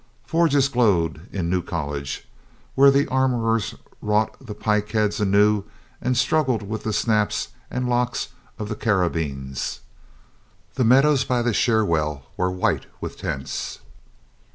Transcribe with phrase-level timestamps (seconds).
[0.25, 2.27] Forges glowed in New College,
[2.73, 5.65] where the armorers wrought the pike heads anew
[6.01, 9.81] and struggled with the snaps and locks of the cara bines.
[10.73, 13.77] The meadows by the Cherwell were white with tents.